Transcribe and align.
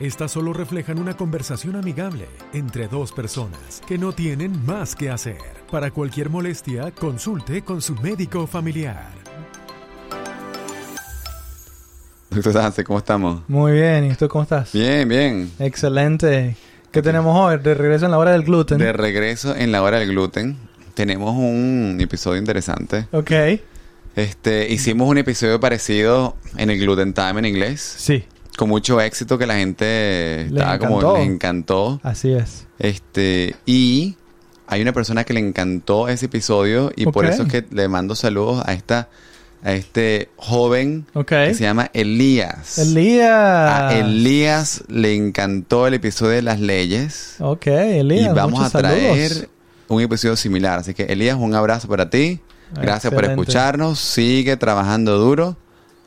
Estas 0.00 0.30
solo 0.30 0.52
reflejan 0.52 1.00
una 1.00 1.16
conversación 1.16 1.74
amigable 1.74 2.26
entre 2.52 2.86
dos 2.86 3.10
personas 3.10 3.82
que 3.84 3.98
no 3.98 4.12
tienen 4.12 4.64
más 4.64 4.94
que 4.94 5.10
hacer. 5.10 5.38
Para 5.72 5.90
cualquier 5.90 6.30
molestia, 6.30 6.92
consulte 6.92 7.62
con 7.62 7.82
su 7.82 7.96
médico 7.96 8.46
familiar. 8.46 9.10
¿cómo 12.86 12.98
estamos? 12.98 13.42
Muy 13.48 13.72
bien, 13.72 14.12
¿y 14.12 14.14
tú 14.14 14.28
cómo 14.28 14.42
estás? 14.42 14.72
Bien, 14.72 15.08
bien. 15.08 15.50
Excelente. 15.58 16.56
¿Qué 16.92 17.02
tenemos 17.02 17.36
hoy? 17.36 17.58
De 17.58 17.74
regreso 17.74 18.04
en 18.04 18.12
la 18.12 18.18
hora 18.18 18.30
del 18.30 18.44
gluten. 18.44 18.78
De 18.78 18.92
regreso 18.92 19.56
en 19.56 19.72
la 19.72 19.82
hora 19.82 19.98
del 19.98 20.10
gluten, 20.10 20.56
tenemos 20.94 21.34
un 21.34 21.98
episodio 22.00 22.38
interesante. 22.38 23.08
Ok. 23.10 23.32
Este, 24.14 24.68
hicimos 24.72 25.08
un 25.08 25.18
episodio 25.18 25.58
parecido 25.58 26.36
en 26.56 26.70
el 26.70 26.78
Gluten 26.80 27.14
Time 27.14 27.38
en 27.38 27.44
inglés, 27.44 27.80
Sí, 27.98 28.24
con 28.58 28.68
mucho 28.68 29.00
éxito 29.00 29.38
que 29.38 29.46
la 29.46 29.54
gente 29.54 30.48
Le 30.50 30.58
estaba 30.58 30.78
como 30.78 30.96
encantó. 30.98 31.16
le 31.16 31.22
encantó. 31.24 32.00
así 32.02 32.32
es. 32.32 32.66
Este, 32.78 33.54
y 33.64 34.16
hay 34.66 34.82
una 34.82 34.92
persona 34.92 35.24
que 35.24 35.32
le 35.32 35.40
encantó 35.40 36.08
ese 36.08 36.26
episodio 36.26 36.92
y 36.96 37.06
por 37.06 37.24
eso 37.24 37.44
es 37.44 37.48
que 37.48 37.64
le 37.70 37.88
mando 37.88 38.14
saludos 38.14 38.62
a 38.66 38.72
esta 38.74 39.08
a 39.64 39.72
este 39.72 40.28
joven 40.36 41.04
que 41.26 41.52
se 41.54 41.62
llama 41.64 41.90
Elías. 41.92 42.78
Elías. 42.78 43.28
A 43.30 43.98
Elías 43.98 44.84
le 44.88 45.14
encantó 45.16 45.86
el 45.86 45.94
episodio 45.94 46.32
de 46.32 46.42
las 46.42 46.60
leyes. 46.60 47.36
Ok, 47.40 47.66
Elías. 47.68 48.30
y 48.30 48.34
vamos 48.34 48.62
a 48.62 48.70
traer 48.78 49.28
saludos. 49.30 49.48
un 49.88 50.00
episodio 50.02 50.36
similar. 50.36 50.78
Así 50.80 50.94
que 50.94 51.04
Elías, 51.04 51.36
un 51.36 51.54
abrazo 51.54 51.88
para 51.88 52.08
ti. 52.10 52.40
Gracias 52.74 53.12
por 53.12 53.24
escucharnos. 53.24 53.98
Sigue 53.98 54.56
trabajando 54.56 55.16
duro 55.18 55.56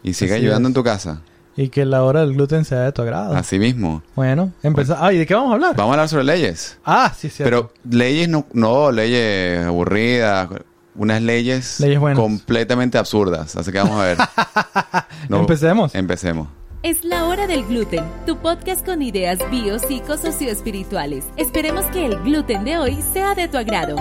y 0.04 0.14
sigue 0.14 0.34
Así 0.36 0.42
ayudando 0.44 0.68
es. 0.68 0.72
en 0.72 0.74
tu 0.76 0.84
casa. 0.84 1.22
Y 1.58 1.70
que 1.70 1.86
la 1.86 2.04
hora 2.04 2.22
del 2.22 2.34
gluten 2.34 2.64
sea 2.66 2.80
de 2.82 2.92
tu 2.92 3.02
agrado. 3.02 3.36
Así 3.36 3.60
mismo. 3.60 4.02
Bueno, 4.16 4.52
empezamos. 4.64 5.02
Ah, 5.04 5.12
¿y 5.12 5.18
de 5.18 5.26
qué 5.26 5.34
vamos 5.34 5.52
a 5.52 5.54
hablar? 5.56 5.76
Vamos 5.76 5.92
a 5.92 5.94
hablar 5.94 6.10
sobre 6.10 6.24
leyes. 6.24 6.78
Ah, 6.86 7.14
sí, 7.18 7.30
sí. 7.30 7.44
Pero 7.44 7.74
leyes 7.90 8.30
no, 8.30 8.46
no 8.54 8.92
leyes 8.92 9.66
aburridas, 9.66 10.48
unas 10.96 11.22
leyes, 11.22 11.80
Leyes 11.80 12.00
buenas. 12.00 12.20
completamente 12.20 12.98
absurdas. 12.98 13.56
Así 13.56 13.72
que 13.72 13.78
vamos 13.80 14.00
a 14.00 14.04
ver. 14.04 14.18
No, 15.30 15.40
Empecemos. 15.40 15.94
Empecemos. 15.96 16.48
Es 16.84 17.04
la 17.06 17.26
hora 17.26 17.46
del 17.46 17.64
gluten, 17.66 18.04
tu 18.26 18.38
podcast 18.38 18.84
con 18.84 19.02
ideas 19.04 19.38
bio, 19.52 19.78
psico, 19.78 20.18
socioespirituales. 20.18 21.26
Esperemos 21.38 21.86
que 21.86 22.08
el 22.08 22.18
gluten 22.24 22.64
de 22.66 22.78
hoy 22.80 23.00
sea 23.14 23.36
de 23.36 23.48
tu 23.48 23.58
agrado. 23.58 23.98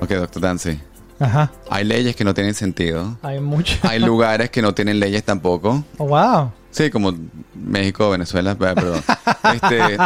Ok, 0.00 0.08
doctor 0.10 0.40
Dancy. 0.42 0.80
Ajá. 1.20 1.50
Hay 1.70 1.84
leyes 1.84 2.16
que 2.16 2.24
no 2.24 2.34
tienen 2.34 2.54
sentido. 2.54 3.16
Hay 3.22 3.38
mucho. 3.40 3.76
Hay 3.82 3.98
lugares 4.00 4.50
que 4.50 4.62
no 4.62 4.74
tienen 4.74 4.98
leyes 4.98 5.22
tampoco. 5.22 5.84
Oh, 5.98 6.06
wow. 6.08 6.50
Sí, 6.70 6.88
como 6.90 7.12
México, 7.54 8.08
Venezuela, 8.10 8.54
perdón. 8.56 9.00
Este, 9.54 9.96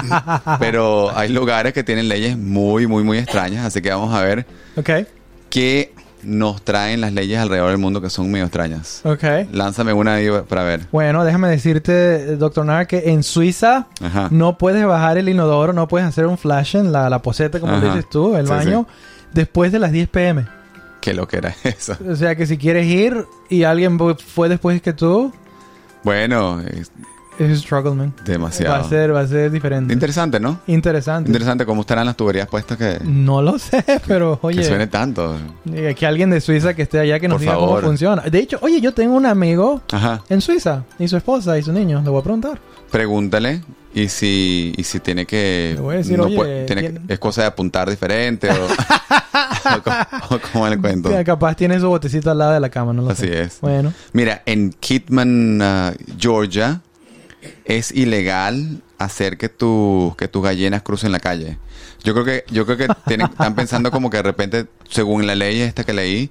pero 0.59 1.17
hay 1.17 1.29
lugares 1.29 1.73
que 1.73 1.83
tienen 1.85 2.09
leyes 2.09 2.37
muy, 2.37 2.87
muy, 2.87 3.03
muy 3.05 3.19
extrañas. 3.19 3.65
Así 3.67 3.81
que 3.83 3.91
vamos 3.91 4.15
a 4.15 4.23
ver 4.23 4.47
Ok. 4.77 4.91
qué 5.51 5.93
nos 6.23 6.63
traen 6.63 7.03
las 7.03 7.13
leyes 7.13 7.39
alrededor 7.39 7.69
del 7.69 7.79
mundo 7.79 8.01
que 8.01 8.09
son 8.09 8.31
medio 8.31 8.47
extrañas. 8.47 9.03
Ok. 9.05 9.23
Lánzame 9.53 9.93
una 9.93 10.15
ahí 10.15 10.29
para 10.49 10.63
ver. 10.63 10.87
Bueno, 10.91 11.23
déjame 11.25 11.49
decirte, 11.49 12.37
doctor 12.37 12.65
Nar, 12.65 12.87
que 12.87 13.11
en 13.11 13.23
Suiza 13.23 13.89
Ajá. 14.01 14.29
no 14.31 14.57
puedes 14.57 14.87
bajar 14.87 15.19
el 15.19 15.29
inodoro, 15.29 15.75
no 15.75 15.87
puedes 15.87 16.09
hacer 16.09 16.27
un 16.27 16.39
flash 16.39 16.77
en 16.77 16.93
la, 16.93 17.11
la 17.11 17.19
poseta, 17.21 17.61
como 17.61 17.79
dices 17.79 18.09
tú, 18.09 18.37
el 18.37 18.47
Sí, 18.47 18.53
baño, 18.53 18.87
después 19.35 19.71
de 19.71 19.79
las 19.81 19.93
10 19.93 20.09
pm. 20.09 20.47
Qué 21.05 21.13
lo 21.13 21.29
que 21.29 21.37
era 21.37 21.55
eso. 21.65 21.97
O 22.11 22.17
sea 22.17 22.35
que 22.35 22.47
si 22.47 22.57
quieres 22.57 22.87
ir 22.87 23.27
y 23.51 23.65
alguien 23.65 23.99
fu- 23.99 24.15
fue 24.17 24.49
después 24.49 24.81
que 24.81 24.95
tú, 24.95 25.31
Bueno, 26.03 26.63
es 26.63 26.91
es 27.37 27.49
un 27.51 27.57
struggle, 27.57 27.95
man. 27.95 28.15
demasiado. 28.25 28.73
Va 28.73 28.79
a 28.81 28.89
ser, 28.89 29.13
va 29.15 29.21
a 29.21 29.27
ser 29.27 29.51
diferente. 29.51 29.93
Interesante, 29.93 30.39
¿no? 30.41 30.61
Interesante. 30.69 31.29
Interesante 31.29 31.67
cómo 31.67 31.81
estarán 31.81 32.07
las 32.07 32.17
tuberías 32.17 32.47
puestas 32.49 32.79
que, 32.79 32.99
No 33.05 33.43
lo 33.43 33.59
sé, 33.59 33.85
pero 34.07 34.39
que 34.41 34.47
oye, 34.47 34.65
suene 34.65 34.87
tanto. 34.87 35.37
que 35.99 36.07
alguien 36.07 36.31
de 36.31 36.41
Suiza 36.41 36.73
que 36.75 36.83
esté 36.83 37.01
allá 37.01 37.19
que 37.21 37.27
nos 37.29 37.35
Por 37.35 37.41
diga 37.41 37.53
favor. 37.55 37.69
cómo 37.81 37.89
funciona. 37.89 38.23
De 38.23 38.39
hecho, 38.39 38.59
oye, 38.63 38.81
yo 38.81 38.95
tengo 38.95 39.15
un 39.17 39.27
amigo 39.27 39.83
Ajá. 39.93 40.23
en 40.31 40.41
Suiza 40.41 40.85
y 40.99 41.07
su 41.09 41.17
esposa 41.19 41.59
y 41.59 41.63
su 41.63 41.73
niño. 41.73 42.01
Le 42.03 42.09
voy 42.09 42.21
a 42.21 42.23
preguntar. 42.23 42.59
Pregúntale 42.91 43.63
y 43.93 44.09
si, 44.09 44.73
y 44.77 44.85
si 44.85 45.01
tiene 45.01 45.27
que... 45.27 45.73
Le 45.75 45.81
voy 45.81 45.95
a 45.97 45.99
decir, 45.99 46.17
no 46.17 46.25
oye, 46.27 46.37
puede- 46.37 46.65
tiene 46.67 46.83
que- 46.83 47.01
es 47.15 47.19
cosa 47.19 47.41
de 47.43 47.49
apuntar 47.49 47.91
diferente 47.91 48.49
o, 48.49 48.55
o, 49.77 49.83
co- 49.83 50.35
o 50.35 50.41
cómo 50.53 50.69
le 50.69 50.79
cuento. 50.79 51.11
Capaz 51.25 51.55
tiene 51.57 51.79
su 51.81 51.89
botecito 51.89 52.31
al 52.31 52.39
lado 52.39 52.53
de 52.53 52.61
la 52.61 52.69
cama, 52.71 52.93
no 52.93 53.03
lo 53.03 53.11
Así 53.11 53.27
sé. 53.27 53.43
es. 53.43 53.61
Bueno. 53.61 53.93
Mira, 54.13 54.43
en 54.47 54.73
Kidman, 54.73 55.61
ah, 55.63 55.93
Georgia, 56.19 56.81
es 57.65 57.91
ilegal 57.93 58.83
hacer 58.99 59.37
que, 59.37 59.49
tu, 59.49 60.15
que 60.17 60.29
tus 60.29 60.43
gallinas 60.43 60.83
crucen 60.83 61.13
la 61.13 61.21
calle. 61.21 61.59
Yo 62.03 62.13
creo 62.13 62.25
que, 62.25 62.45
yo 62.51 62.65
creo 62.67 62.77
que 62.79 62.89
tienen- 63.07 63.29
están 63.29 63.55
pensando 63.57 63.91
como 63.91 64.11
que 64.11 64.19
de 64.19 64.23
repente, 64.23 64.67
según 64.89 65.27
la 65.27 65.35
ley 65.35 65.61
esta 65.61 65.85
que 65.85 65.93
leí, 65.93 66.31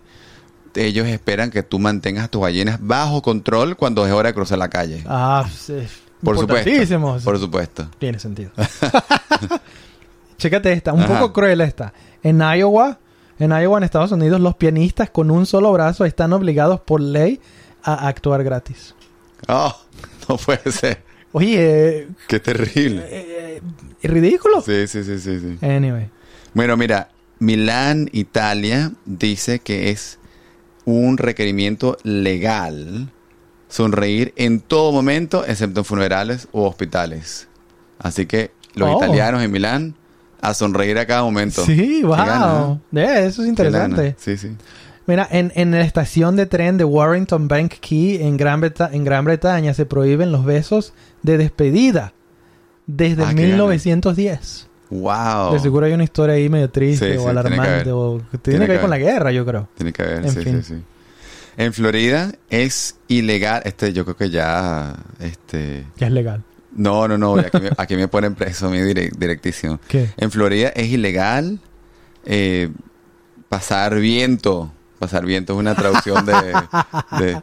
ellos 0.76 1.08
esperan 1.08 1.52
que 1.52 1.62
tú 1.62 1.78
mantengas 1.78 2.26
a 2.26 2.28
tus 2.30 2.42
gallinas 2.42 2.80
bajo 2.82 3.22
control 3.22 3.76
cuando 3.78 4.06
es 4.08 4.12
hora 4.14 4.30
de 4.30 4.34
cruzar 4.34 4.58
la 4.58 4.70
calle. 4.70 5.04
Ah, 5.08 5.46
sí. 5.56 5.76
Por 6.24 6.40
supuesto. 6.40 6.72
Por 7.24 7.38
supuesto. 7.38 7.88
Tiene 8.00 8.18
sentido. 8.18 8.52
Chécate 10.38 10.74
esta, 10.74 10.94
un 10.94 11.02
Ajá. 11.02 11.20
poco 11.20 11.34
cruel 11.34 11.62
esta. 11.62 11.94
En 12.22 12.40
Iowa, 12.42 12.98
en 13.40 13.52
Iowa, 13.52 13.78
en 13.78 13.84
Estados 13.84 14.12
Unidos, 14.12 14.40
los 14.40 14.56
pianistas 14.56 15.10
con 15.10 15.32
un 15.32 15.46
solo 15.46 15.72
brazo 15.72 16.06
están 16.06 16.34
obligados 16.34 16.80
por 16.82 17.02
ley 17.02 17.40
a 17.84 18.08
actuar 18.08 18.44
gratis. 18.44 18.96
Oh, 19.48 19.76
no 20.30 20.38
puede 20.38 20.72
ser. 20.72 21.02
Oye, 21.32 22.08
Qué 22.28 22.40
terrible. 22.40 23.02
eh, 23.10 23.62
eh, 24.04 24.08
ridículo. 24.08 24.62
Sí, 24.62 24.88
sí, 24.88 25.04
sí, 25.04 25.20
sí, 25.20 25.40
sí. 25.40 25.66
Anyway. 25.66 26.10
Bueno, 26.54 26.78
mira, 26.78 27.10
Milán, 27.40 28.08
Italia, 28.14 28.92
dice 29.06 29.60
que 29.60 29.90
es 29.90 30.20
un 30.86 31.18
requerimiento 31.18 31.98
legal 32.04 33.10
sonreír 33.68 34.34
en 34.36 34.60
todo 34.62 34.92
momento, 34.92 35.44
excepto 35.46 35.80
en 35.82 35.86
funerales 35.86 36.48
o 36.52 36.68
hospitales. 36.68 37.48
Así 37.98 38.28
que 38.28 38.52
los 38.76 38.90
Oh. 38.92 38.98
italianos 38.98 39.42
en 39.42 39.52
Milán 39.52 39.96
a 40.44 40.54
sonreír 40.54 40.98
a 41.00 41.06
cada 41.06 41.24
momento. 41.24 41.66
Sí, 41.66 42.04
wow. 42.04 42.80
Eh, 42.96 43.26
eso 43.28 43.42
es 43.44 43.48
interesante. 43.50 44.16
Sí, 44.18 44.38
sí. 44.38 44.56
Mira, 45.06 45.28
en, 45.32 45.52
en 45.56 45.72
la 45.72 45.82
estación 45.82 46.36
de 46.36 46.46
tren 46.46 46.78
de 46.78 46.84
Warrington 46.86 47.48
Bank 47.48 47.74
Key 47.82 48.18
en 48.22 48.38
Gran, 48.38 48.62
Breta- 48.62 48.90
en 48.94 49.04
Gran 49.04 49.26
Bretaña 49.26 49.74
se 49.74 49.86
prohíben 49.86 50.32
los 50.32 50.46
besos 50.46 50.94
de 51.24 51.38
despedida 51.38 52.14
desde 52.88 53.24
Ah, 53.24 53.34
qué 53.36 53.48
1910. 53.48 54.68
Wow. 54.90 55.54
De 55.54 55.60
seguro 55.60 55.86
hay 55.88 55.94
una 55.94 56.04
historia 56.04 56.36
ahí 56.36 56.48
medio 56.50 56.70
triste 56.70 57.14
Sí, 57.14 57.18
o 57.18 57.22
sí, 57.22 57.26
tiene 57.26 57.34
que 57.34 57.40
alarmante 57.40 57.92
o 57.92 58.18
tiene, 58.20 58.40
Tiene 58.44 58.60
que 58.60 58.66
que 58.66 58.72
ver 58.74 58.82
con 58.82 58.90
la 58.90 58.98
guerra, 58.98 59.32
yo 59.32 59.46
creo. 59.46 59.68
Tiene 59.76 59.92
que 59.92 60.04
haber, 60.04 60.26
En 60.26 60.30
sí, 60.32 60.40
fin. 60.42 60.64
sí, 60.64 60.76
sí. 60.76 60.82
En 61.58 61.74
Florida 61.74 62.32
es 62.50 62.98
ilegal, 63.08 63.62
este, 63.66 63.92
yo 63.94 64.06
creo 64.06 64.18
que 64.18 64.30
ya, 64.30 64.96
este, 65.20 65.86
Que 65.98 66.06
es 66.06 66.12
legal. 66.12 66.44
No, 66.76 67.08
no, 67.08 67.18
no, 67.18 67.36
aquí 67.38 67.60
me, 67.60 67.70
aquí 67.78 67.96
me 67.96 68.08
ponen 68.08 68.36
preso, 68.36 68.70
directísimo. 68.72 69.80
¿Qué? 69.88 70.10
En 70.18 70.32
Florida 70.32 70.70
es 70.76 70.88
ilegal 70.88 71.60
eh, 72.26 72.70
pasar 73.50 73.96
viento. 73.96 74.72
Pasar 75.00 75.26
viento 75.26 75.52
es 75.54 75.60
una 75.60 75.76
traducción 75.76 76.26
de, 76.26 76.34
de 77.20 77.42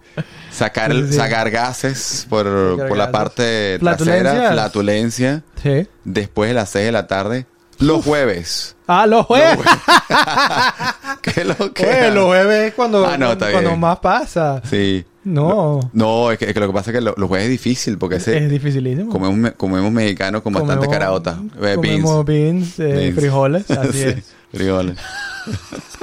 sacar, 0.51 0.93
Sí, 0.93 1.09
sí. 1.09 1.13
sacar 1.13 1.51
gases 1.51 2.27
por, 2.31 2.47
Sacar 2.47 2.89
por 2.89 2.97
la 2.97 3.13
parte 3.13 3.79
trasera, 3.79 4.53
flatulencia, 4.53 5.43
Sí. 5.63 5.87
después 6.05 6.49
de 6.49 6.55
las 6.55 6.71
6 6.71 6.87
de 6.87 6.93
la 6.93 7.07
tarde, 7.07 7.47
los 7.79 8.03
jueves. 8.03 8.77
Ah, 8.87 9.07
los 9.07 9.27
jueves. 9.27 9.59
¿Qué 11.23 11.31
es 11.43 11.47
lo 11.47 11.73
que? 11.75 11.87
Oye, 11.87 12.11
los 12.13 12.27
jueves 12.27 12.69
es 12.69 12.75
cuando, 12.75 13.07
Ah, 13.07 13.19
no, 13.19 13.37
cuando 13.39 13.61
bien. 13.61 13.81
más 13.81 13.99
pasa. 13.99 14.63
Sí. 14.69 15.05
No. 15.23 15.81
No, 15.93 16.31
es 16.31 16.39
que, 16.39 16.47
es 16.47 16.55
que 16.55 16.61
lo 16.61 16.67
que 16.69 16.73
pasa 16.73 16.91
es 16.91 16.97
que 16.97 17.01
lo- 17.03 17.15
los 17.17 17.29
jueves 17.29 17.45
es 17.47 17.51
difícil 17.51 17.99
porque 17.99 18.17
ese, 18.17 18.39
Es 18.39 18.51
dificilísimo. 18.51 19.11
comemos, 19.13 19.37
me- 19.37 19.53
comemos 19.53 19.93
mexicanos 19.93 20.41
con 20.43 20.53
bastante 20.55 20.87
Comemos- 20.87 20.93
caraota. 20.93 21.39
Eh, 21.63 21.75
Comemos 21.77 22.25
beans, 22.25 22.79
eh, 22.81 22.85
Beans. 22.85 23.15
frijoles, 23.17 23.71
así 23.71 23.99
Sí, 23.99 24.05
es. 24.05 24.35
frijoles. 24.53 24.97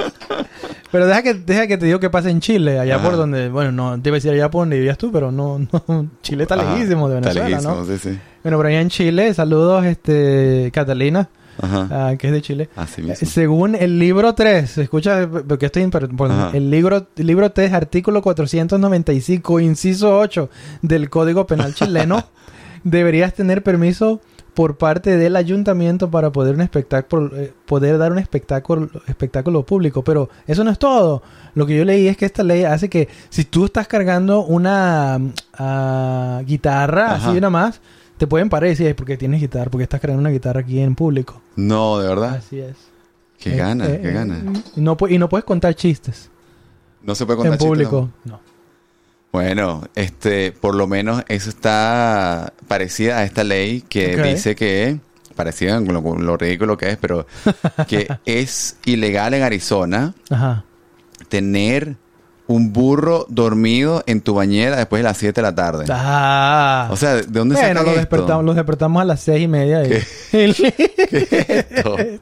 Pero 0.92 1.06
deja 1.06 1.22
que, 1.22 1.34
deja 1.34 1.68
que 1.68 1.78
te 1.78 1.86
digo 1.86 2.00
qué 2.00 2.10
pasa 2.10 2.30
en 2.30 2.40
Chile, 2.40 2.80
allá 2.80 2.96
Ajá. 2.96 3.04
por 3.10 3.18
donde, 3.18 3.50
bueno, 3.50 3.72
no 3.72 4.02
te 4.02 4.10
iba 4.10 4.16
a 4.16 4.18
decir 4.20 4.32
allá 4.32 4.50
por 4.50 4.62
donde 4.62 4.78
vivías 4.78 4.98
tú, 4.98 5.12
pero 5.12 5.32
no, 5.32 5.60
no 5.88 6.08
Chile 6.22 6.44
está 6.44 6.56
Ajá, 6.56 6.74
lejísimo 6.76 7.10
de 7.10 7.18
está 7.18 7.30
Venezuela, 7.30 7.50
lejísimo, 7.50 7.76
¿no? 7.76 7.86
sí, 7.86 7.98
sí. 7.98 8.20
Bueno, 8.44 8.58
pero 8.58 8.70
allá 8.70 8.82
en 8.82 8.90
Chile, 8.90 9.34
saludos, 9.34 9.86
este, 9.86 10.72
Catalina. 10.74 11.30
Ajá. 11.62 11.88
ah, 11.92 12.16
que 12.18 12.28
es 12.28 12.34
de 12.34 12.42
Chile. 12.42 12.70
Así 12.76 13.02
Eh, 13.02 13.06
mismo. 13.06 13.28
Según 13.28 13.76
el 13.76 14.00
libro 14.00 14.34
3, 14.36 14.78
escucha, 14.78 15.28
porque 15.48 15.68
estoy 15.68 15.84
Ajá. 16.48 16.58
el 16.58 16.70
libro, 16.70 17.08
libro 17.18 17.52
3, 17.52 17.74
artículo 17.74 18.22
495, 18.22 19.60
inciso 19.60 20.18
8 20.20 20.50
del 20.82 21.10
Código 21.10 21.46
Penal 21.48 21.74
chileno, 21.74 22.24
deberías 22.84 23.34
tener 23.34 23.64
permiso 23.64 24.22
por 24.54 24.78
parte 24.78 25.18
del 25.18 25.36
ayuntamiento 25.36 26.10
para 26.10 26.32
poder 26.32 26.56
un 26.56 26.62
espectáculo, 26.62 27.30
eh, 27.36 27.54
poder 27.68 28.00
dar 28.00 28.12
un 28.12 28.18
espectáculo, 28.18 28.90
espectáculo 29.06 29.64
público. 29.64 30.04
Pero 30.04 30.30
eso 30.48 30.64
no 30.64 30.72
es 30.72 30.80
todo. 30.80 31.22
Lo 31.54 31.68
que 31.68 31.78
yo 31.78 31.86
leí 31.86 32.08
es 32.08 32.18
que 32.18 32.26
esta 32.26 32.42
ley 32.42 32.64
hace 32.64 32.90
que 32.90 33.08
si 33.30 33.46
tú 33.46 33.66
estás 33.66 33.88
cargando 33.88 34.44
una 34.44 35.20
mm, 35.20 35.34
ah, 35.60 36.42
guitarra, 36.44 37.14
Ajá. 37.14 37.30
así 37.30 37.36
nada 37.40 37.52
más, 37.52 37.82
te 38.18 38.28
pueden 38.28 38.50
parar 38.50 38.68
y 38.68 38.70
decir, 38.72 38.88
"Ay, 38.88 38.94
¿por 38.94 39.06
qué 39.06 39.18
tienes 39.18 39.40
guitarra? 39.42 39.70
¿Por 39.70 39.80
qué 39.80 39.84
estás 39.84 40.00
cargando 40.02 40.22
una 40.22 40.30
guitarra 40.32 40.62
aquí 40.62 40.80
en 40.80 40.96
público? 40.96 41.42
No, 41.56 42.00
de 42.00 42.08
verdad. 42.08 42.36
Así 42.36 42.60
es. 42.60 42.76
Qué 43.40 43.54
Eh, 43.54 43.58
gana, 43.58 43.86
eh, 43.88 44.00
qué 44.02 44.12
gana. 44.12 44.42
Y 44.76 44.82
no, 44.82 44.98
y 45.10 45.18
no 45.20 45.30
puedes 45.30 45.46
contar 45.46 45.76
chistes 45.76 46.30
No 47.04 47.14
se 47.14 47.26
puede 47.26 47.38
contar 47.38 47.54
en 47.54 47.60
chistes, 47.60 47.68
público. 47.88 48.10
¿no? 48.26 48.32
No. 48.34 48.40
Bueno, 49.32 49.84
este, 49.94 50.52
por 50.52 50.74
lo 50.74 50.88
menos 50.88 51.24
eso 51.28 51.50
está 51.50 52.54
parecida 52.68 53.20
a 53.20 53.24
esta 53.24 53.44
ley 53.44 53.82
que 53.82 54.16
dice 54.24 54.56
que, 54.56 55.00
parecida 55.36 55.80
con 55.86 56.26
lo, 56.26 56.38
ridículo 56.38 56.78
que 56.78 56.90
es, 56.90 56.98
pero 56.98 57.28
que 57.88 58.08
es 58.26 58.78
ilegal 58.86 59.36
en 59.36 59.44
Arizona 59.44 60.16
Ajá. 60.32 60.64
tener 61.30 61.98
un 62.48 62.72
burro 62.74 63.26
dormido 63.30 64.04
en 64.08 64.22
tu 64.22 64.34
bañera 64.34 64.78
después 64.78 65.00
de 65.00 65.04
las 65.04 65.18
7 65.18 65.34
de 65.36 65.42
la 65.42 65.54
tarde. 65.54 65.86
Ah. 65.90 66.88
O 66.92 66.96
sea, 66.96 67.16
¿de 67.16 67.24
dónde 67.24 67.56
bueno, 67.56 67.68
sacan 67.68 67.76
los 67.76 67.88
esto? 67.88 68.00
despertamos, 68.00 68.46
los 68.46 68.56
despertamos 68.56 69.02
a 69.02 69.06
las 69.06 69.20
seis 69.20 69.44
y 69.44 69.48
media. 69.48 69.84
Y, 69.86 69.90
¿Qué 70.32 71.28
es 71.30 71.50
esto? 71.50 71.96
¿De 71.98 72.20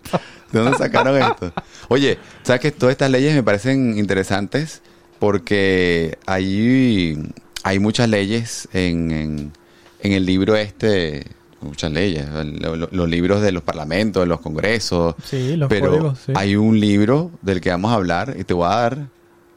dónde 0.59 0.77
sacaron 0.77 1.17
esto? 1.21 1.51
Oye, 1.89 2.17
¿sabes 2.43 2.61
que 2.61 2.71
todas 2.71 2.93
estas 2.93 3.11
leyes 3.11 3.35
me 3.35 3.43
parecen 3.43 3.97
interesantes? 3.97 4.81
Porque 5.19 6.17
hay, 6.25 7.17
hay 7.63 7.79
muchas 7.79 8.09
leyes 8.09 8.67
en, 8.73 9.11
en, 9.11 9.51
en 10.01 10.11
el 10.11 10.25
libro 10.25 10.55
este, 10.55 11.25
muchas 11.61 11.91
leyes, 11.91 12.25
lo- 12.29 12.75
lo- 12.75 12.89
los 12.91 13.09
libros 13.09 13.41
de 13.41 13.51
los 13.51 13.63
parlamentos, 13.63 14.21
de 14.23 14.27
los 14.27 14.39
congresos, 14.41 15.15
sí, 15.23 15.55
los 15.55 15.67
pero 15.69 15.89
códigos, 15.89 16.19
sí. 16.25 16.33
hay 16.35 16.55
un 16.55 16.79
libro 16.79 17.31
del 17.41 17.59
que 17.61 17.69
vamos 17.71 17.91
a 17.91 17.95
hablar 17.95 18.35
y 18.39 18.43
te 18.43 18.53
voy 18.53 18.65
a 18.67 18.75
dar 18.75 19.07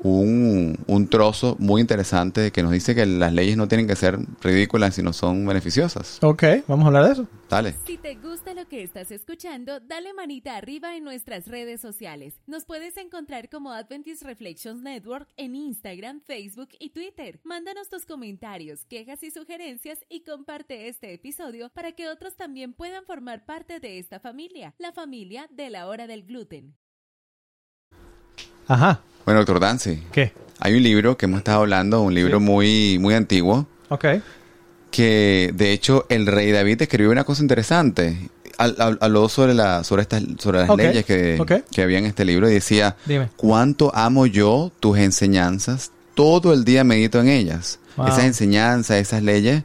un, 0.00 0.79
un 0.87 1.09
trozo 1.09 1.56
muy 1.59 1.81
interesante 1.81 2.53
que 2.53 2.62
nos 2.62 2.73
dice 2.73 2.95
que 2.95 3.05
las 3.06 3.33
leyes 3.33 3.56
no 3.56 3.69
tienen 3.69 3.87
que 3.87 3.97
ser 3.97 4.19
ridículas, 4.41 4.95
sino 4.95 5.12
son 5.12 5.45
beneficiosas. 5.47 6.19
Ok, 6.23 6.45
vamos 6.67 6.85
a 6.85 6.87
hablar 6.89 7.06
de 7.06 7.12
eso. 7.12 7.27
Dale. 7.49 7.75
Si 7.87 7.97
te 7.97 8.15
gusta 8.15 8.55
lo 8.55 8.69
que 8.69 8.83
estás 8.83 9.11
escuchando, 9.11 9.81
dale 9.81 10.12
manita 10.12 10.56
arriba 10.56 10.97
en 10.97 11.05
nuestras 11.05 11.47
redes 11.49 11.81
sociales. 11.81 12.35
Nos 12.47 12.65
puedes 12.65 12.97
encontrar 12.97 13.49
como 13.49 13.73
Adventist 13.73 14.23
Reflections 14.23 14.83
Network 14.83 15.29
en 15.37 15.56
Instagram, 15.56 16.21
Facebook 16.21 16.71
y 16.79 16.91
Twitter. 16.91 17.41
Mándanos 17.45 17.89
tus 17.89 18.05
comentarios, 18.05 18.85
quejas 18.85 19.23
y 19.23 19.31
sugerencias 19.31 19.99
y 20.09 20.21
comparte 20.21 20.89
este 20.89 21.12
episodio 21.15 21.71
para 21.71 21.93
que 21.93 22.09
otros 22.09 22.37
también 22.37 22.73
puedan 22.73 23.05
formar 23.05 23.45
parte 23.45 23.81
de 23.81 23.99
esta 23.99 24.21
familia, 24.21 24.75
la 24.79 24.93
familia 24.93 25.49
de 25.50 25.71
la 25.71 25.89
hora 25.89 26.06
del 26.06 26.25
gluten. 26.25 26.77
Ajá. 28.67 29.03
Bueno, 29.28 29.40
doctor 29.40 29.60
Dancy, 29.60 30.02
¿Qué? 30.10 30.32
hay 30.58 30.75
un 30.75 30.82
libro 30.82 31.19
que 31.19 31.26
hemos 31.26 31.40
estado 31.40 31.60
hablando, 31.60 32.00
un 32.00 32.14
libro 32.14 32.38
Sí. 32.38 32.44
muy, 32.46 32.98
muy 32.98 33.12
antiguo, 33.12 33.66
Ok. 33.90 34.06
que 34.90 35.50
de 35.54 35.72
hecho 35.72 36.06
el 36.08 36.26
rey 36.26 36.50
David 36.50 36.80
escribió 36.80 37.10
una 37.10 37.25
cosa 37.25 37.42
interesante. 37.42 38.16
Habló 38.56 39.28
sobre, 39.28 39.52
la, 39.52 39.84
sobre, 39.84 40.00
estas, 40.00 40.22
sobre 40.38 40.60
las 40.60 40.75
leyes 40.75 41.04
que, 41.04 41.36
ok. 41.38 41.52
que 41.70 41.82
había 41.82 41.98
en 41.98 42.06
este 42.06 42.25
libro 42.25 42.48
y 42.48 42.54
decía, 42.54 42.96
Dime. 43.04 43.28
cuánto 43.36 43.94
amo 43.94 44.25
yo 44.25 44.72
tus 44.80 44.96
enseñanzas, 44.96 45.92
todo 46.14 46.54
el 46.54 46.64
día 46.64 46.82
medito 46.82 47.20
en 47.20 47.28
ellas. 47.28 47.80
Wow. 47.98 48.06
Esas 48.08 48.25
enseñanzas, 48.25 48.96
esas 48.96 49.22
leyes. 49.22 49.62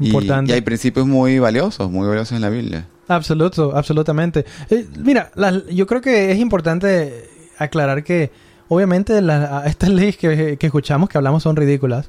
Y, 0.00 0.08
y 0.16 0.52
hay 0.52 0.62
principios 0.62 1.06
muy 1.06 1.38
valiosos, 1.38 1.90
muy 1.90 2.08
valiosos 2.08 2.32
en 2.34 2.40
la 2.40 2.48
Biblia. 2.48 2.86
Absoluto, 3.08 3.76
absolutamente. 3.76 4.46
Eh, 4.70 4.86
mira, 5.04 5.30
yo 5.70 5.86
creo 5.86 6.00
que 6.00 6.32
es 6.32 6.38
importante 6.38 7.28
aclarar 7.58 8.02
que 8.02 8.30
obviamente 8.74 9.20
la- 9.22 9.64
estas 9.66 9.90
leyes 9.90 10.16
que, 10.16 10.56
que 10.58 10.66
escuchamos, 10.66 11.08
que 11.08 11.18
hablamos, 11.18 11.42
son 11.42 11.56
ridículas, 11.56 12.08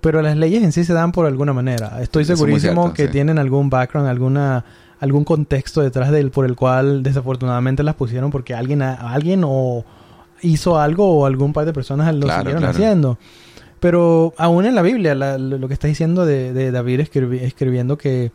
pero 0.00 0.22
las 0.22 0.36
leyes 0.36 0.62
en 0.62 0.72
sí 0.72 0.84
se 0.84 0.92
dan 0.92 1.12
por 1.12 1.26
alguna 1.26 1.52
manera. 1.52 2.00
Estoy 2.00 2.24
segurísimo 2.24 2.82
cierto, 2.82 2.94
que 2.94 3.06
sí. 3.06 3.12
tienen 3.12 3.38
algún 3.38 3.70
background, 3.70 4.08
alguna 4.08 4.64
algún 4.98 5.24
contexto 5.24 5.82
detrás 5.82 6.10
del 6.10 6.30
por 6.30 6.46
el 6.46 6.56
cual 6.56 7.02
desafortunadamente 7.02 7.82
las 7.82 7.94
pusieron 7.96 8.30
porque 8.30 8.54
alguien 8.54 8.80
alguien 8.80 9.42
o 9.44 9.84
hizo 10.40 10.78
algo 10.78 11.18
o 11.18 11.26
algún 11.26 11.52
par 11.52 11.66
de 11.66 11.72
personas 11.74 12.14
lo 12.14 12.22
Claro, 12.22 12.40
siguieron 12.40 12.62
claro. 12.62 12.74
haciendo. 12.74 13.18
Pero 13.80 14.32
aún 14.38 14.64
en 14.64 14.74
la 14.74 14.80
Biblia, 14.82 15.14
la- 15.14 15.36
lo 15.38 15.68
que 15.68 15.74
está 15.74 15.86
diciendo 15.86 16.24
de, 16.24 16.52
de 16.54 16.70
David 16.70 17.00
escribi- 17.00 17.42
escribiendo 17.42 17.98
que, 17.98 18.30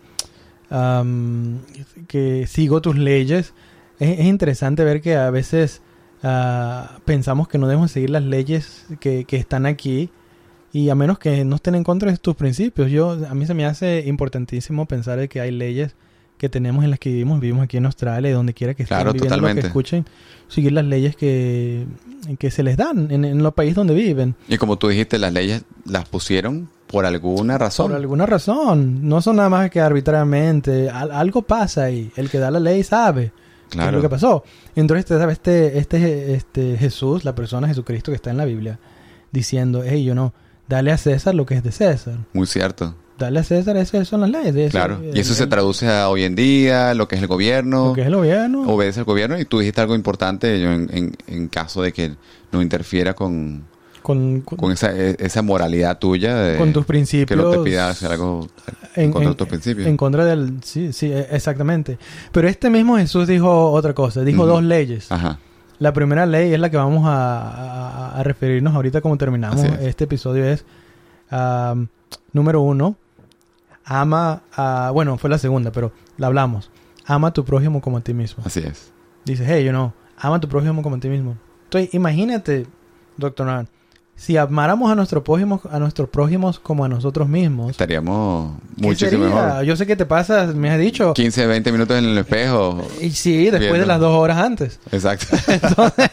que 2.07 2.45
sigo 2.47 2.81
tus 2.81 2.97
leyes, 2.97 3.53
es, 3.99 4.19
es 4.19 4.25
interesante 4.25 4.83
ver 4.83 5.01
que 5.01 5.15
a 5.15 5.29
veces 5.31 5.81
ah, 6.23 6.97
pensamos 7.05 7.47
que 7.47 7.57
no 7.57 7.67
debemos 7.67 7.91
seguir 7.91 8.09
las 8.09 8.23
leyes 8.23 8.85
que, 8.99 9.25
que 9.25 9.37
están 9.37 9.65
aquí 9.65 10.09
y 10.73 10.89
a 10.89 10.95
menos 10.95 11.19
que 11.19 11.43
no 11.45 11.55
estén 11.57 11.75
en 11.75 11.83
contra 11.83 12.11
de 12.11 12.17
tus 12.17 12.35
principios. 12.35 12.89
Yo, 12.91 13.17
a 13.29 13.33
mí 13.33 13.45
se 13.45 13.53
me 13.53 13.65
hace 13.65 14.03
importantísimo 14.07 14.85
pensar 14.85 15.19
de 15.19 15.27
que 15.27 15.41
hay 15.41 15.51
leyes 15.51 15.95
que 16.37 16.49
tenemos 16.49 16.83
en 16.83 16.89
las 16.89 16.97
que 16.97 17.09
vivimos, 17.09 17.39
vivimos 17.39 17.63
aquí 17.65 17.77
en 17.77 17.85
Australia, 17.85 18.31
y 18.31 18.33
donde 18.33 18.53
quiera 18.55 18.73
que 18.73 18.81
estén 18.83 18.97
Claro, 18.97 19.13
viviendo 19.13 19.37
lo 19.37 19.53
que 19.53 19.59
escuchen, 19.59 20.05
seguir 20.47 20.71
las 20.71 20.85
leyes 20.85 21.15
que, 21.15 21.85
que 22.39 22.49
se 22.49 22.63
les 22.63 22.77
dan 22.77 23.11
en, 23.11 23.25
en 23.25 23.43
los 23.43 23.53
países 23.53 23.75
donde 23.75 23.93
viven. 23.93 24.33
Y 24.47 24.57
como 24.57 24.77
tú 24.77 24.87
dijiste, 24.87 25.19
las 25.19 25.31
leyes 25.33 25.63
las 25.85 26.09
pusieron 26.09 26.67
por 26.87 27.05
alguna 27.05 27.59
razón. 27.59 27.87
Por 27.89 27.95
alguna 27.95 28.25
razón. 28.25 29.07
No 29.07 29.21
son 29.21 29.35
nada 29.35 29.49
más 29.49 29.69
que 29.69 29.81
arbitrariamente. 29.81 30.89
Al- 30.89 31.11
algo 31.11 31.43
pasa 31.43 31.83
ahí. 31.83 32.11
El 32.15 32.29
que 32.29 32.39
da 32.39 32.49
la 32.49 32.59
ley 32.59 32.81
sabe 32.83 33.31
qué 33.71 33.77
es 33.79 33.83
Claro. 33.83 33.97
lo 33.97 34.01
que 34.03 34.09
pasó. 34.09 34.43
Entonces, 34.75 35.05
te 35.05 35.17
sabe 35.17 35.33
este, 35.33 35.77
este, 35.79 36.33
este 36.35 36.77
Jesús, 36.77 37.23
la 37.25 37.33
persona 37.35 37.67
Jesucristo 37.67 38.11
que 38.11 38.15
está 38.15 38.29
en 38.29 38.37
la 38.37 38.45
Biblia, 38.45 38.79
diciendo, 39.31 39.83
hey, 39.85 40.03
yo 40.03 40.13
no, 40.15 40.33
dale 40.67 40.91
a 40.91 40.97
César 40.97 41.35
lo 41.35 41.45
que 41.45 41.55
es 41.55 41.63
de 41.63 41.71
César. 41.71 42.15
Muy 42.33 42.47
cierto. 42.47 42.95
Dale 43.17 43.39
a 43.39 43.43
César, 43.43 43.77
esas 43.77 44.07
son 44.07 44.21
las 44.21 44.29
leyes. 44.31 44.55
Eso- 44.55 44.71
Claro. 44.71 44.99
Y 45.13 45.19
eso 45.19 45.31
el- 45.33 45.37
se 45.37 45.47
traduce 45.47 45.87
a 45.87 46.09
hoy 46.09 46.23
en 46.23 46.35
día, 46.35 46.93
lo 46.95 47.07
que 47.07 47.15
es 47.15 47.21
el 47.21 47.27
gobierno. 47.27 47.87
Lo 47.89 47.93
que 47.93 48.01
es 48.01 48.07
el 48.07 48.15
gobierno. 48.15 48.63
obedece 48.63 48.99
al 49.01 49.05
gobierno 49.05 49.39
y 49.39 49.45
tú 49.45 49.59
dijiste 49.59 49.79
algo 49.81 49.95
importante 49.95 50.59
yo, 50.59 50.71
en, 50.71 50.89
en- 50.91 51.15
en 51.27 51.47
caso 51.47 51.81
de 51.83 51.93
que 51.93 52.15
no 52.51 52.61
interfiera 52.63 53.13
con, 53.13 53.65
con, 54.01 54.41
con, 54.41 54.57
con 54.57 54.71
esa, 54.71 54.91
e- 54.97 55.15
esa 55.19 55.43
moralidad 55.43 55.99
tuya 55.99 56.35
de 56.35 56.57
con 56.57 56.73
tus 56.73 56.83
que 56.83 56.87
principios. 56.87 57.39
no 57.39 57.51
te 57.51 57.59
pida 57.59 57.89
hacer 57.89 58.11
algo 58.11 58.47
en, 58.95 59.11
contra 59.11 59.29
de 59.31 59.35
tus 59.35 59.47
principios. 59.47 59.87
En 59.87 59.97
contra 59.97 60.25
del... 60.25 60.59
Sí, 60.63 60.91
sí, 60.93 61.11
e- 61.11 61.27
exactamente. 61.31 61.97
Pero 62.31 62.47
este 62.47 62.69
mismo 62.69 62.97
Jesús 62.97 63.27
dijo 63.27 63.71
otra 63.71 63.93
cosa. 63.93 64.21
Dijo 64.23 64.45
dos 64.45 64.63
leyes. 64.63 65.11
Ajá. 65.11 65.39
La 65.79 65.93
primera 65.93 66.25
ley 66.25 66.53
es 66.53 66.59
la 66.59 66.69
que 66.69 66.77
vamos 66.77 67.05
a, 67.07 67.41
a- 67.49 68.19
a 68.19 68.23
referirnos 68.23 68.75
ahorita 68.75 69.01
como 69.01 69.17
terminamos 69.17 69.63
es. 69.63 69.79
este 69.81 70.03
episodio 70.03 70.45
es 70.45 70.63
número 72.33 72.61
uno 72.61 72.95
ama 73.85 74.41
a 74.55 74.91
bueno 74.93 75.17
fue 75.17 75.29
la 75.29 75.37
segunda 75.37 75.71
pero 75.71 75.91
la 76.17 76.27
hablamos 76.27 76.69
ama 77.05 77.29
a 77.29 77.33
tu 77.33 77.43
prójimo 77.45 77.81
como 77.81 77.97
a 77.97 78.01
ti 78.01 78.13
mismo 78.13 78.43
Así 78.45 78.59
es. 78.59 78.91
dice 79.25 79.45
hey 79.45 79.63
you 79.65 79.71
know 79.71 79.93
ama 80.17 80.35
a 80.35 80.39
tu 80.39 80.47
prójimo 80.47 80.81
como 80.83 80.97
a 80.97 80.99
ti 80.99 81.09
mismo 81.09 81.37
entonces 81.63 81.93
imagínate 81.93 82.67
doctor 83.17 83.45
Nolan, 83.47 83.67
si 84.21 84.37
amáramos 84.37 84.91
a 84.91 84.93
nuestro 84.95 85.23
prójimo 85.23 85.59
a 85.71 85.79
nuestros 85.79 86.07
prójimos 86.07 86.59
como 86.59 86.85
a 86.85 86.87
nosotros 86.87 87.27
mismos 87.27 87.71
Estaríamos 87.71 88.53
¿qué 88.79 88.85
muchísimo 88.85 89.25
mejor. 89.25 89.63
yo 89.63 89.75
sé 89.75 89.87
que 89.87 89.95
te 89.95 90.05
pasas 90.05 90.53
me 90.53 90.69
has 90.69 90.77
dicho 90.77 91.13
15, 91.15 91.47
20 91.47 91.71
minutos 91.71 91.97
en 91.97 92.05
el 92.05 92.17
espejo. 92.19 92.87
y 93.01 93.09
sí 93.09 93.49
después 93.49 93.79
de 93.79 93.87
las 93.87 93.99
dos 93.99 94.15
horas 94.15 94.37
antes 94.37 94.79
Exacto. 94.91 95.35
entonces 95.47 96.11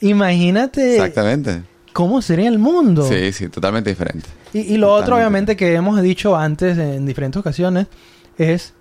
imagínate 0.00 0.94
Exactamente. 0.96 1.62
cómo 1.92 2.22
sería 2.22 2.48
el 2.48 2.58
mundo 2.58 3.06
Sí, 3.06 3.32
sí, 3.32 3.48
totalmente 3.50 3.90
diferente. 3.90 4.26
Y, 4.54 4.60
y 4.60 4.76
lo 4.78 4.90
otro, 4.92 5.16
obviamente, 5.16 5.56
que 5.56 5.74
hemos 5.74 6.00
dicho 6.00 6.34
antes 6.36 6.78
en 6.78 7.04
diferentes 7.04 7.38
ocasiones, 7.38 7.88
es 8.38 8.72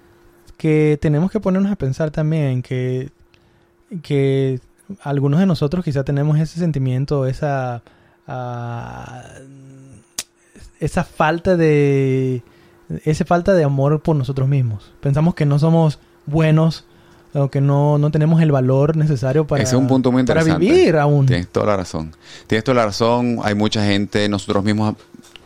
que 0.58 0.98
tenemos 1.02 1.30
que 1.32 1.42
ponernos 1.42 1.70
a 1.72 1.76
pensar 1.76 2.12
también 2.12 2.62
que, 2.62 3.10
que 4.02 4.62
algunos 5.02 5.42
de 5.42 5.46
nosotros 5.46 5.84
quizá 5.84 6.04
tenemos 6.06 6.40
ese 6.40 6.60
sentimiento, 6.60 7.26
esa, 7.26 7.82
ah, 8.28 9.24
esa 10.80 11.04
falta 11.04 11.58
de, 11.58 12.44
esa 13.04 13.26
falta 13.26 13.54
de 13.54 13.64
amor 13.64 14.02
por 14.02 14.16
nosotros 14.16 14.48
mismos. 14.48 14.92
Pensamos 15.02 15.36
que 15.36 15.46
no 15.46 15.60
somos 15.60 16.00
buenos 16.26 16.86
o 17.34 17.50
que 17.50 17.62
no, 17.62 17.98
no 17.98 18.12
tenemos 18.12 18.42
el 18.42 18.52
valor 18.52 18.96
necesario 18.96 19.46
para, 19.46 19.64
Ese 19.64 19.76
es 19.76 19.82
un 19.82 19.88
punto 19.88 20.12
muy 20.12 20.24
para 20.24 20.44
vivir 20.44 20.96
aún. 20.98 21.26
Tienes 21.26 21.50
toda 21.50 21.68
la 21.68 21.78
razón. 21.78 22.16
Tienes 22.48 22.64
toda 22.64 22.76
la 22.76 22.86
razón. 22.86 23.40
Hay 23.44 23.56
mucha 23.56 23.86
gente, 23.86 24.30
nosotros 24.30 24.64
mismos, 24.64 24.96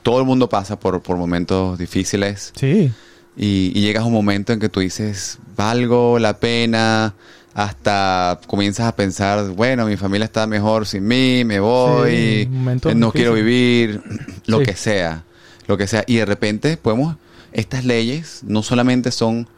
todo 0.03 0.19
el 0.19 0.25
mundo 0.25 0.49
pasa 0.49 0.79
por, 0.79 1.01
por 1.01 1.17
momentos 1.17 1.77
difíciles 1.77 2.53
Sí, 2.55 2.91
y, 3.35 3.71
y 3.73 3.81
llegas 3.81 4.03
a 4.03 4.05
un 4.05 4.13
momento 4.13 4.53
en 4.53 4.59
que 4.59 4.69
tú 4.69 4.81
dices, 4.81 5.39
valgo 5.55 6.19
la 6.19 6.37
pena, 6.37 7.15
hasta 7.63 8.39
comienzas 8.47 8.87
a 8.87 8.95
pensar, 8.95 9.49
bueno, 9.49 9.85
mi 9.85 9.97
familia 9.97 10.23
está 10.23 10.47
mejor 10.47 10.85
sin 10.87 11.05
mí, 11.05 11.43
me 11.43 11.59
voy, 11.59 12.11
Sí, 12.11 12.49
eh, 12.89 12.95
no 12.95 13.11
quiero 13.11 13.33
vivir, 13.33 14.01
lo 14.45 14.59
Sí. 14.59 14.63
que 14.65 14.75
sea, 14.77 15.25
lo 15.67 15.77
que 15.77 15.85
sea. 15.85 16.05
Y 16.07 16.15
de 16.15 16.25
repente 16.25 16.77
podemos, 16.77 17.17
estas 17.51 17.83
leyes 17.83 18.43
no 18.45 18.63
solamente 18.63 19.11
son 19.11 19.49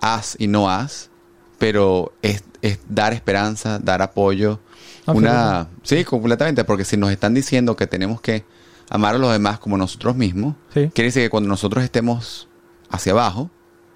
haz 0.00 0.36
y 0.38 0.46
no 0.46 0.70
haz, 0.70 1.10
pero 1.58 2.12
es, 2.22 2.44
es 2.62 2.78
dar 2.88 3.12
esperanza, 3.12 3.80
dar 3.80 4.02
apoyo. 4.02 4.60
Una, 5.06 5.66
sí, 5.82 6.04
completamente, 6.04 6.62
porque 6.62 6.84
si 6.84 6.96
nos 6.96 7.10
están 7.10 7.34
diciendo 7.34 7.74
que 7.74 7.88
tenemos 7.88 8.20
que 8.20 8.44
amar 8.88 9.16
a 9.16 9.18
los 9.18 9.32
demás 9.32 9.58
como 9.58 9.76
nosotros 9.76 10.14
mismos, 10.14 10.54
Sí. 10.72 10.90
quiere 10.94 11.08
decir 11.08 11.24
que 11.24 11.30
cuando 11.30 11.48
nosotros 11.48 11.82
estemos 11.82 12.46
hacia 12.88 13.10
abajo, 13.10 13.50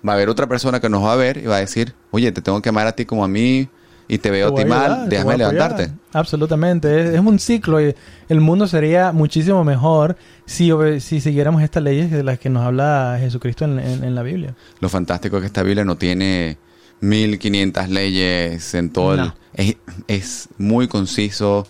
va 0.07 0.13
a 0.13 0.15
haber 0.17 0.29
otra 0.29 0.47
persona 0.47 0.81
que 0.81 0.89
nos 0.89 1.03
va 1.05 1.13
a 1.13 1.17
ver 1.17 1.39
y 1.39 1.47
va 1.47 1.57
a 1.57 1.61
decir, 1.61 1.95
oye, 2.11 2.31
te 2.33 2.41
tengo 2.43 2.61
que 2.63 2.69
amar 2.69 2.87
a 2.87 2.93
ti 2.93 3.05
como 3.05 3.25
a 3.25 3.29
mí 3.29 3.69
y 4.09 4.19
te 4.19 4.31
veo 4.31 4.55
Te 4.55 4.61
a 4.61 4.65
ti 4.65 4.71
mal, 4.71 4.85
ayudar, 4.93 5.09
déjame 5.09 5.37
levantarte. 5.39 5.91
Absolutamente, 6.13 7.01
es, 7.09 7.15
es 7.15 7.21
un 7.21 7.39
ciclo 7.41 7.81
y 7.81 7.95
el 8.29 8.41
mundo 8.41 8.69
sería 8.69 9.11
muchísimo 9.13 9.65
mejor 9.65 10.17
si, 10.45 10.71
si 11.01 11.21
siguiéramos 11.21 11.61
estas 11.63 11.83
leyes 11.83 12.11
de 12.13 12.23
las 12.23 12.39
que 12.39 12.49
nos 12.49 12.65
habla 12.65 13.17
Jesucristo 13.19 13.65
en, 13.65 13.79
en- 13.81 14.05
en 14.05 14.15
la 14.15 14.23
Biblia. 14.23 14.55
Lo 14.81 14.89
fantástico 14.89 15.37
es 15.39 15.41
que 15.41 15.47
esta 15.49 15.63
Biblia 15.65 15.85
no 15.85 15.97
tiene 15.97 16.57
1500 17.01 17.89
leyes 17.89 18.75
en 18.75 18.91
todo 18.91 19.15
el... 19.15 19.21
No. 19.21 19.35
Es, 19.55 19.77
es 20.07 20.49
muy 20.59 20.87
conciso, 20.87 21.67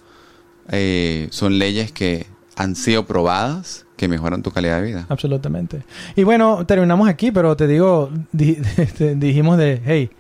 eh, 0.71 1.29
son 1.31 1.59
leyes 1.59 1.93
que 1.93 2.27
han 2.57 2.75
sido 2.77 3.07
probadas 3.07 3.86
que 3.97 4.09
mejoran 4.09 4.43
tu 4.43 4.51
calidad 4.51 4.81
de 4.81 4.87
vida. 4.87 5.07
Absolutamente. 5.09 5.83
Y 6.15 6.23
bueno, 6.25 6.65
terminamos 6.67 7.09
aquí, 7.09 7.31
pero 7.33 7.57
te 7.57 7.67
digo, 7.67 8.11
di- 8.33 8.59
dijimos 9.17 9.57
de, 9.59 9.81
hey, 9.85 10.11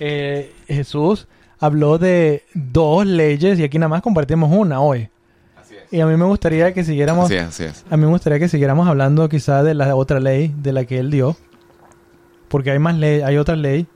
eh, 0.00 0.52
Jesús 0.66 1.26
habló 1.58 1.98
de 1.98 2.42
dos 2.54 3.06
leyes 3.06 3.58
y 3.58 3.62
aquí 3.64 3.78
nada 3.78 3.88
más 3.88 4.02
compartimos 4.02 4.50
una 4.54 4.80
hoy. 4.80 5.08
Y 5.90 6.00
a 6.00 6.06
mí 6.06 6.16
me 6.16 6.24
gustaría 6.24 6.74
que 6.74 6.82
siguiéramos, 6.82 7.26
Así 7.26 7.34
es, 7.36 7.42
así 7.44 7.64
es. 7.64 7.84
a 7.88 7.96
mí 7.96 8.02
me 8.04 8.08
gustaría 8.10 8.38
que 8.38 8.48
siguiéramos 8.48 8.88
hablando 8.88 9.28
quizá 9.28 9.62
de 9.62 9.74
la 9.74 9.94
otra 9.94 10.18
ley 10.18 10.52
de 10.60 10.72
la 10.72 10.84
que 10.86 10.98
él 10.98 11.10
dio, 11.10 11.36
porque 12.48 12.72
hay 12.72 12.78
más 12.80 12.96
ley, 12.96 13.20
hay 13.20 13.36
otra 13.36 13.54
ley 13.54 13.86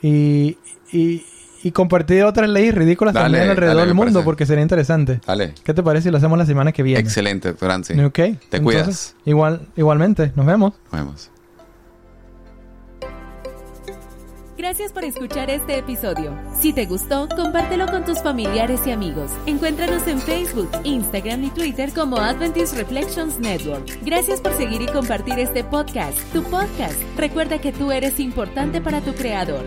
y, 0.00 0.56
y, 0.92 1.24
y 1.62 1.70
compartir 1.70 2.24
otras 2.24 2.48
leyes 2.48 2.74
ridículas 2.74 3.14
Dale, 3.14 3.24
también 3.26 3.50
alrededor 3.50 3.76
dale, 3.76 3.86
del 3.88 3.94
mundo, 3.94 4.12
parece. 4.12 4.24
porque 4.24 4.46
sería 4.46 4.62
interesante. 4.62 5.20
Dale. 5.26 5.54
¿Qué 5.64 5.74
te 5.74 5.82
parece 5.82 6.04
si 6.04 6.10
lo 6.10 6.18
hacemos 6.18 6.38
la 6.38 6.46
semana 6.46 6.72
que 6.72 6.82
viene? 6.82 7.00
Excelente, 7.00 7.48
doctor 7.48 7.70
Ansi. 7.70 7.98
Ok. 8.00 8.18
Te 8.48 8.60
cuidas. 8.60 9.14
Igual, 9.24 9.68
igualmente. 9.76 10.32
Nos 10.34 10.46
vemos. 10.46 10.74
Nos 10.90 11.00
vemos. 11.00 11.28
Gracias 14.56 14.92
por 14.92 15.04
escuchar 15.04 15.50
este 15.50 15.78
episodio. 15.78 16.38
Si 16.58 16.72
te 16.72 16.86
gustó, 16.86 17.28
compártelo 17.34 17.86
con 17.88 18.04
tus 18.04 18.22
familiares 18.22 18.80
y 18.86 18.92
amigos. 18.92 19.32
Encuéntranos 19.46 20.06
en 20.06 20.20
Facebook, 20.20 20.70
Instagram 20.84 21.42
y 21.44 21.50
Twitter 21.50 21.90
como 21.92 22.18
Adventist 22.18 22.76
Reflections 22.76 23.40
Network. 23.40 23.84
Gracias 24.04 24.40
por 24.40 24.52
seguir 24.56 24.80
y 24.82 24.86
compartir 24.86 25.38
este 25.40 25.64
podcast, 25.64 26.16
tu 26.32 26.44
podcast. 26.44 26.94
Recuerda 27.16 27.58
que 27.60 27.72
tú 27.72 27.90
eres 27.90 28.20
importante 28.20 28.80
para 28.80 29.00
tu 29.00 29.12
creador. 29.14 29.64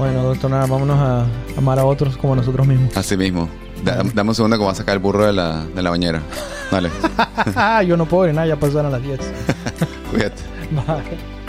Bueno, 0.00 0.22
doctor, 0.22 0.50
nada, 0.50 0.64
vámonos 0.64 0.98
a 0.98 1.26
amar 1.58 1.78
a 1.78 1.84
otros 1.84 2.16
como 2.16 2.34
nosotros 2.34 2.66
mismos. 2.66 2.96
Así 2.96 3.18
mismo. 3.18 3.50
Da- 3.84 4.02
dame 4.14 4.30
un 4.30 4.34
segundo 4.34 4.56
que 4.56 4.62
voy 4.62 4.72
a 4.72 4.74
sacar 4.74 4.94
el 4.94 4.98
burro 4.98 5.26
de 5.26 5.34
la, 5.34 5.66
de 5.66 5.82
la 5.82 5.90
bañera. 5.90 6.22
Dale. 6.70 6.88
Yo 7.86 7.98
no 7.98 8.06
puedo 8.06 8.26
ir 8.26 8.34
nada, 8.34 8.46
ya 8.46 8.56
pasaron 8.56 8.90
las 8.92 9.02
10. 9.02 9.20
Cuídate. 10.10 10.42
Bye. 10.70 11.39